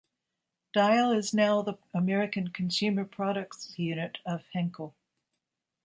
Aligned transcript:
Dial 0.73 1.11
is 1.11 1.31
now 1.31 1.61
the 1.61 1.77
American 1.93 2.47
consumer 2.47 3.05
products 3.05 3.77
unit 3.77 4.17
of 4.25 4.47
Henkel. 4.51 4.95